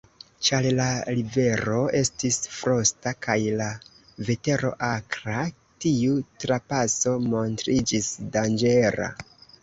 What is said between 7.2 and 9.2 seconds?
montriĝis danĝera.